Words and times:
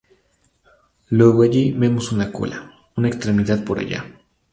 Luego 1.09 1.43
allí 1.43 1.73
vemos 1.73 2.11
una 2.11 2.31
cola, 2.31 2.71
una 2.97 3.07
extremidad 3.09 3.63
por 3.63 3.77
allá. 3.77 4.03